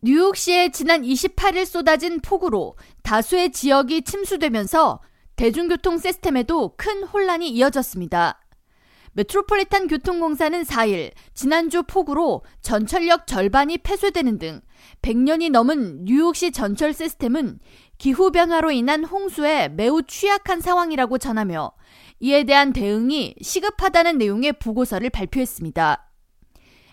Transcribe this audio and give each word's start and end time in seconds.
뉴욕시에 0.00 0.70
지난 0.70 1.02
28일 1.02 1.64
쏟아진 1.64 2.20
폭우로 2.20 2.76
다수의 3.02 3.50
지역이 3.50 4.02
침수되면서 4.02 5.00
대중교통 5.34 5.98
시스템에도 5.98 6.74
큰 6.76 7.02
혼란이 7.02 7.48
이어졌습니다. 7.48 8.40
메트로폴리탄 9.14 9.88
교통공사는 9.88 10.62
4일 10.62 11.10
지난주 11.34 11.82
폭우로 11.82 12.44
전철역 12.62 13.26
절반이 13.26 13.78
폐쇄되는 13.78 14.38
등 14.38 14.60
100년이 15.02 15.50
넘은 15.50 16.04
뉴욕시 16.04 16.52
전철 16.52 16.94
시스템은 16.94 17.58
기후변화로 17.98 18.70
인한 18.70 19.02
홍수에 19.04 19.68
매우 19.68 20.04
취약한 20.04 20.60
상황이라고 20.60 21.18
전하며 21.18 21.72
이에 22.20 22.44
대한 22.44 22.72
대응이 22.72 23.34
시급하다는 23.40 24.18
내용의 24.18 24.52
보고서를 24.60 25.10
발표했습니다. 25.10 26.07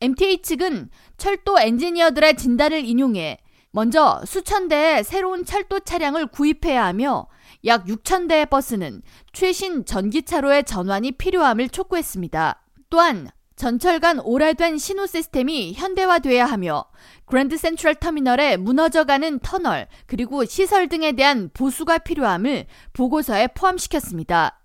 MTA 0.00 0.42
측은 0.42 0.90
철도 1.16 1.58
엔지니어들의 1.58 2.36
진단을 2.36 2.84
인용해 2.84 3.38
먼저 3.70 4.22
수천 4.24 4.68
대의 4.68 5.04
새로운 5.04 5.44
철도 5.44 5.80
차량을 5.80 6.26
구입해야 6.28 6.84
하며 6.84 7.28
약 7.64 7.84
6천 7.86 8.28
대의 8.28 8.46
버스는 8.46 9.02
최신 9.32 9.84
전기차로의 9.84 10.64
전환이 10.64 11.12
필요함을 11.12 11.68
촉구했습니다. 11.68 12.62
또한 12.90 13.28
전철 13.56 14.00
간 14.00 14.20
오래된 14.20 14.76
신호 14.76 15.06
시스템이 15.06 15.72
현대화돼야 15.74 16.44
하며 16.44 16.84
그랜드 17.24 17.56
센트럴 17.56 17.94
터미널에 17.94 18.58
무너져가는 18.58 19.38
터널 19.40 19.88
그리고 20.06 20.44
시설 20.44 20.88
등에 20.88 21.12
대한 21.12 21.50
보수가 21.52 21.98
필요함을 21.98 22.66
보고서에 22.92 23.48
포함시켰습니다. 23.48 24.60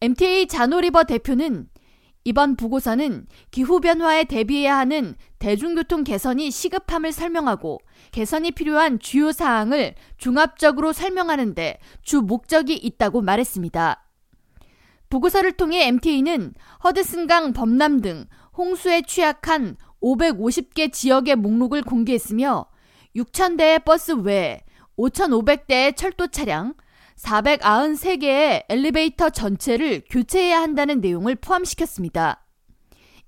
MTA 0.00 0.48
자노리버 0.48 1.04
대표는 1.04 1.68
이번 2.24 2.56
보고서는 2.56 3.26
기후변화에 3.50 4.24
대비해야 4.24 4.78
하는 4.78 5.14
대중교통 5.38 6.04
개선이 6.04 6.50
시급함을 6.50 7.12
설명하고 7.12 7.80
개선이 8.12 8.52
필요한 8.52 8.98
주요 8.98 9.30
사항을 9.30 9.94
종합적으로 10.16 10.94
설명하는데 10.94 11.78
주 12.02 12.22
목적이 12.22 12.76
있다고 12.76 13.20
말했습니다. 13.20 14.04
보고서를 15.10 15.52
통해 15.52 15.86
MTA는 15.86 16.54
허드슨강 16.82 17.52
범람 17.52 18.00
등 18.00 18.24
홍수에 18.56 19.02
취약한 19.02 19.76
550개 20.02 20.92
지역의 20.92 21.36
목록을 21.36 21.82
공개했으며 21.82 22.66
6,000대의 23.14 23.84
버스 23.84 24.12
외에 24.12 24.60
5,500대의 24.96 25.96
철도 25.96 26.26
차량, 26.28 26.74
493개의 27.18 28.64
엘리베이터 28.68 29.30
전체를 29.30 30.02
교체해야 30.10 30.60
한다는 30.60 31.00
내용을 31.00 31.36
포함시켰습니다. 31.36 32.44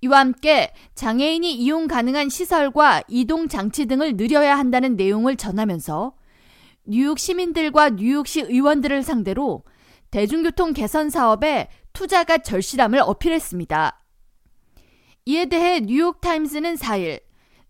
이와 0.03 0.21
함께 0.21 0.73
장애인이 0.95 1.55
이용 1.55 1.87
가능한 1.87 2.29
시설과 2.29 3.03
이동 3.09 3.49
장치 3.49 3.87
등을 3.87 4.17
늘려야 4.17 4.59
한다는 4.59 4.97
내용을 4.97 5.37
전하면서 5.37 6.15
뉴욕 6.85 7.19
시민들과 7.19 7.91
뉴욕시 7.91 8.43
의원들을 8.43 9.03
상대로 9.03 9.65
대중교통 10.11 10.73
개선 10.73 11.11
사업에 11.11 11.69
투자가 11.93 12.39
절실함을 12.39 13.01
어필했습니다. 13.01 14.03
이에 15.25 15.47
대해 15.47 15.81
뉴욕타임스는 15.81 16.77
4일 16.77 17.26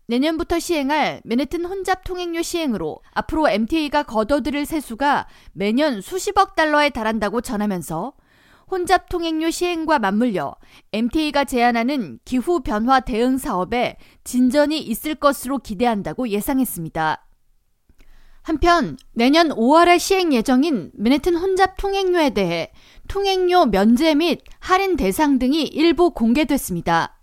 내년부터 0.07 0.57
시행할 0.57 1.21
맨해튼 1.25 1.65
혼잡 1.65 2.05
통행료 2.05 2.41
시행으로 2.41 3.01
앞으로 3.11 3.49
MTA가 3.49 4.03
거둬들일 4.03 4.65
세수가 4.65 5.27
매년 5.51 5.99
수십억 6.01 6.55
달러에 6.55 6.89
달한다고 6.89 7.41
전하면서 7.41 8.13
혼잡 8.71 9.09
통행료 9.09 9.49
시행과 9.49 9.99
맞물려 9.99 10.55
MTA가 10.93 11.43
제안하는 11.43 12.19
기후 12.23 12.61
변화 12.61 13.01
대응 13.01 13.37
사업에 13.37 13.97
진전이 14.23 14.79
있을 14.79 15.15
것으로 15.15 15.59
기대한다고 15.59 16.29
예상했습니다. 16.29 17.25
한편 18.43 18.97
내년 19.11 19.49
5월에 19.49 19.99
시행 19.99 20.31
예정인 20.31 20.91
맨해튼 20.95 21.35
혼잡 21.35 21.75
통행료에 21.75 22.29
대해 22.29 22.71
통행료 23.09 23.65
면제 23.65 24.15
및 24.15 24.41
할인 24.59 24.95
대상 24.95 25.37
등이 25.37 25.63
일부 25.63 26.11
공개됐습니다. 26.11 27.16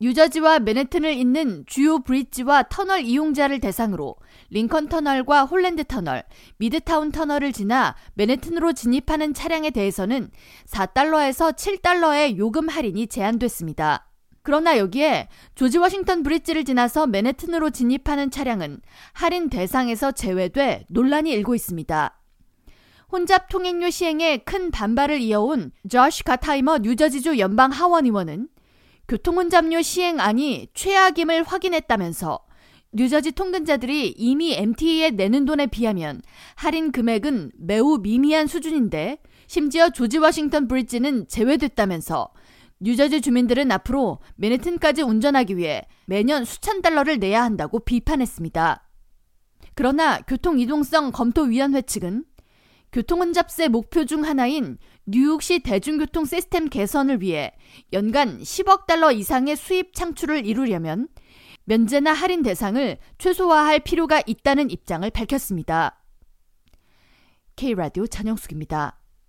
뉴저지와 0.00 0.58
맨해튼을 0.58 1.12
잇는 1.12 1.64
주요 1.66 2.00
브릿지와 2.00 2.64
터널 2.64 3.02
이용자를 3.02 3.60
대상으로 3.60 4.16
링컨 4.50 4.88
터널과 4.88 5.44
홀랜드 5.44 5.84
터널, 5.84 6.24
미드타운 6.58 7.12
터널을 7.12 7.52
지나 7.52 7.94
맨해튼으로 8.14 8.72
진입하는 8.72 9.34
차량에 9.34 9.70
대해서는 9.70 10.30
4달러에서 10.66 11.54
7달러의 11.54 12.36
요금 12.36 12.68
할인이 12.68 13.06
제한됐습니다. 13.06 14.10
그러나 14.42 14.76
여기에 14.76 15.28
조지 15.54 15.78
워싱턴 15.78 16.22
브릿지를 16.22 16.64
지나서 16.64 17.06
맨해튼으로 17.06 17.70
진입하는 17.70 18.30
차량은 18.30 18.80
할인 19.14 19.48
대상에서 19.48 20.12
제외돼 20.12 20.84
논란이 20.90 21.30
일고 21.30 21.54
있습니다. 21.54 22.20
혼잡 23.10 23.48
통행료 23.48 23.90
시행에 23.90 24.38
큰 24.38 24.70
반발을 24.70 25.20
이어온 25.20 25.70
저시 25.88 26.24
가타이머 26.24 26.78
뉴저지주 26.78 27.38
연방 27.38 27.70
하원 27.70 28.06
의원은 28.06 28.48
교통혼잡료 29.08 29.82
시행안이 29.82 30.68
최악임을 30.74 31.42
확인했다면서 31.42 32.40
뉴저지 32.92 33.32
통근자들이 33.32 34.14
이미 34.16 34.54
MTA에 34.54 35.10
내는 35.10 35.44
돈에 35.44 35.66
비하면 35.66 36.22
할인 36.54 36.92
금액은 36.92 37.52
매우 37.58 37.98
미미한 37.98 38.46
수준인데 38.46 39.18
심지어 39.46 39.90
조지 39.90 40.18
워싱턴 40.18 40.68
브릿지는 40.68 41.26
제외됐다면서 41.28 42.30
뉴저지 42.80 43.20
주민들은 43.20 43.70
앞으로 43.72 44.20
맨해튼까지 44.36 45.02
운전하기 45.02 45.56
위해 45.56 45.82
매년 46.06 46.44
수천 46.44 46.82
달러를 46.82 47.18
내야 47.18 47.42
한다고 47.42 47.80
비판했습니다. 47.80 48.88
그러나 49.74 50.20
교통이동성 50.20 51.10
검토위원회 51.10 51.82
측은 51.82 52.24
교통혼잡세 52.94 53.66
목표 53.66 54.04
중 54.04 54.24
하나인 54.24 54.78
뉴욕시 55.04 55.58
대중교통 55.58 56.26
시스템 56.26 56.68
개선을 56.68 57.22
위해 57.22 57.52
연간 57.92 58.38
10억 58.38 58.86
달러 58.86 59.10
이상의 59.10 59.56
수입 59.56 59.94
창출을 59.94 60.46
이루려면 60.46 61.08
면제나 61.64 62.12
할인 62.12 62.44
대상을 62.44 62.98
최소화할 63.18 63.80
필요가 63.80 64.22
있다는 64.24 64.70
입장을 64.70 65.10
밝혔습니다. 65.10 66.04
K라디오 67.56 68.06
전영숙입니다. 68.06 69.00